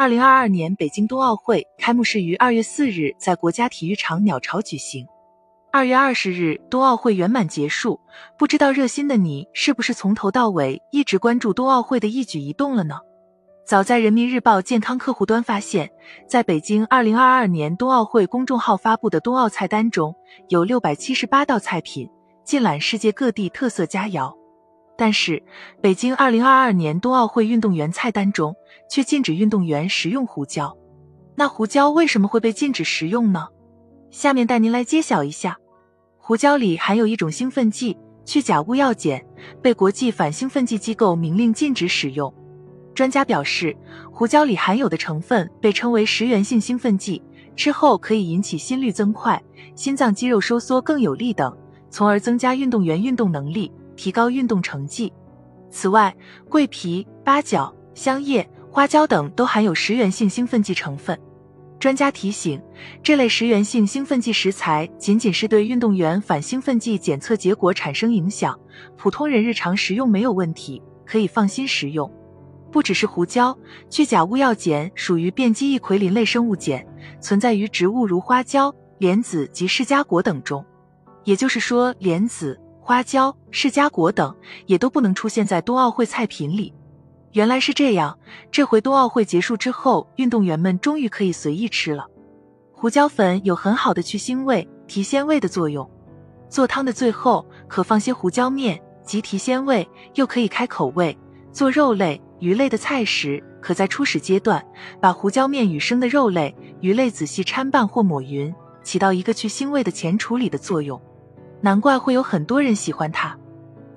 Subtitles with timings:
[0.00, 5.06] 二零二二年北京冬奥会开幕式于二月四日在国家体育场鸟巢举行。
[5.70, 8.00] 二月二十日，冬奥会圆满结束。
[8.38, 12.94] 不知道热心的你是不是从头到尾一直关注冬奥会的一举一动了呢？
[13.66, 15.90] 早在人民日报健康客户端发现，
[16.26, 20.14] 在北京二零二二年冬奥会公众号发布的冬奥菜单中，
[20.48, 22.08] 有六百七十八道菜品，
[22.42, 24.39] 尽览世界各地特色佳肴。
[25.00, 25.42] 但是，
[25.80, 28.54] 北京二零二二年冬奥会运动员菜单中
[28.90, 30.76] 却禁止运动员食用胡椒。
[31.34, 33.48] 那胡椒为什么会被禁止食用呢？
[34.10, 35.56] 下面带您来揭晓一下。
[36.18, 37.96] 胡椒里含有一种兴奋剂
[38.26, 39.24] 去甲戊药碱，
[39.62, 42.30] 被国际反兴奋剂机构明令禁止使用。
[42.94, 43.74] 专家表示，
[44.12, 47.22] 胡椒里含有的成分被称为食源性兴奋剂，
[47.56, 49.42] 吃后可以引起心率增快、
[49.74, 51.56] 心脏肌肉收缩更有力等，
[51.88, 53.72] 从而增加运动员运动能力。
[54.00, 55.12] 提高运动成绩。
[55.68, 56.16] 此外，
[56.48, 61.20] 桂皮、八角、香叶、花椒等都含有食源性兴奋剂成分。
[61.78, 62.58] 专家提醒，
[63.02, 68.58] 这类食源性兴奋剂食材仅仅是对运动员反兴奋剂检测结果产生影响，
[68.96, 72.10] 普通人日常食用没有问题，可以放心食用。
[72.72, 73.54] 不只是胡椒，
[73.90, 76.82] 去甲戊药碱属于变基异奎林类生物碱，
[77.20, 80.64] 存在于植物如花椒、莲子及释迦果等中。
[81.24, 82.58] 也就是说，莲子。
[82.90, 84.34] 花椒、释迦果等
[84.66, 86.74] 也都不能出现在冬奥会菜品里。
[87.30, 88.18] 原来是这样，
[88.50, 92.08] 这回冬奥会结束之后，运动员们终于可以随意吃了。
[92.72, 95.88] 胡椒粉有很好的去腥味、提鲜味的作用。
[96.48, 101.16] 做汤的最后可放些胡椒面，即提鲜味，又可以开口味。
[101.52, 104.60] 做肉类、鱼类的菜时，可在初始阶段
[105.00, 111.00] 把胡椒面与生的肉类、鱼类仔细掺拌或抹匀，起到一个去腥味的前处理的作用。
[111.60, 113.36] 难怪会有很多人喜欢它。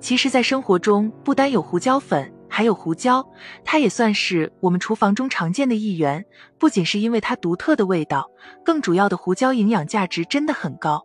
[0.00, 3.26] 其实，在生活中不单有胡椒粉，还有胡椒，
[3.64, 6.24] 它也算是我们厨房中常见的一员。
[6.58, 8.30] 不仅是因为它独特的味道，
[8.64, 11.02] 更主要的胡椒营养价值真的很高。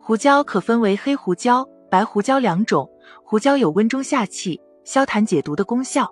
[0.00, 2.88] 胡椒可分为黑胡椒、白胡椒两种。
[3.24, 6.08] 胡椒有温中下气、消痰解毒的功效，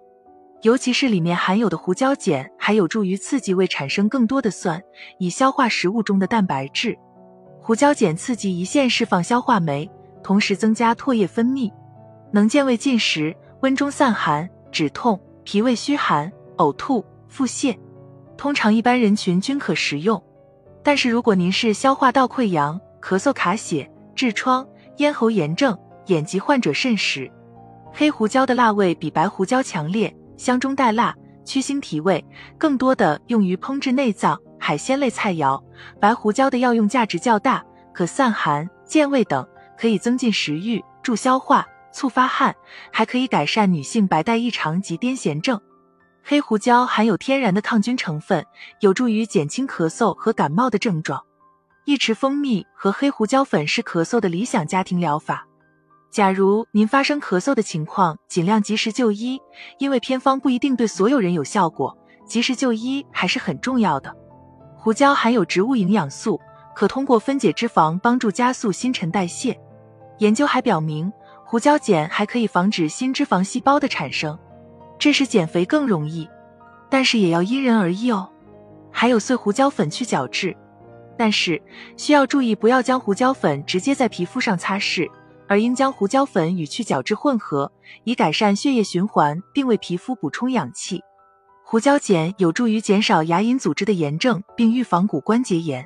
[0.62, 4.82] 尤其是里面含有的胡椒碱，还有助于刺激胃产生更多的酸，
[5.18, 6.98] 以消化食物中的蛋白质。
[7.66, 9.90] 胡椒碱刺激胰腺释放消化酶，
[10.22, 11.68] 同时增加唾液分泌，
[12.30, 17.76] 能健胃进食、温中散寒、止痛、脾胃虚寒、呕吐、腹泻。
[18.36, 20.22] 通常一般人群均可食用，
[20.84, 24.64] 但是如果您是消化道溃疡、咳嗽卡血、痔疮、
[24.98, 27.28] 咽喉炎症、眼疾患者慎食。
[27.92, 31.12] 黑胡椒的辣味比白胡椒强烈，香中带辣，
[31.44, 32.24] 去腥提味，
[32.56, 34.40] 更多的用于烹制内脏。
[34.66, 35.62] 海鲜类菜肴，
[36.00, 39.46] 白胡椒的药用价值较大，可散寒、健胃等，
[39.78, 42.52] 可以增进食欲、助消化、促发汗，
[42.90, 45.60] 还可以改善女性白带异常及癫痫症。
[46.24, 48.44] 黑胡椒含有天然的抗菌成分，
[48.80, 51.22] 有助于减轻咳嗽和感冒的症状。
[51.84, 55.46] 一匙蜂蜜和黑胡椒粉是咳嗽的理想家庭疗法。
[56.10, 59.40] 假如您发生咳嗽的情况，尽量及时就医，
[59.78, 61.96] 因为偏方不一定对所有人有效果，
[62.26, 64.12] 及时就医还是很重要的。
[64.86, 66.40] 胡椒含有植物营养素，
[66.72, 69.58] 可通过分解脂肪帮助加速新陈代谢。
[70.18, 71.12] 研究还表明，
[71.44, 74.38] 胡椒碱还可以防止新脂肪细胞的产生，
[74.96, 76.28] 这使减肥更容易。
[76.88, 78.30] 但是也要因人而异哦。
[78.92, 80.56] 还有碎胡椒粉去角质，
[81.18, 81.60] 但是
[81.96, 85.10] 需要注意不要将胡椒粉直接在皮肤上擦拭，
[85.48, 87.72] 而应将胡椒粉与去角质混合，
[88.04, 91.02] 以改善血液循环，并为皮肤补充氧气。
[91.68, 95.84] 胡椒碱有助于减少牙龈组织的炎症，并预防骨关节炎。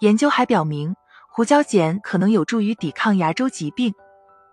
[0.00, 0.94] 研究还表明，
[1.30, 3.94] 胡椒碱可能有助于抵抗牙周疾病。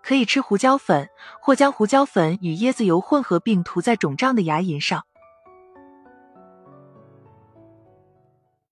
[0.01, 1.09] 可以吃胡椒粉，
[1.41, 5.03] 或将胡椒粉与椰子油混合并涂在肿胀的牙龈上。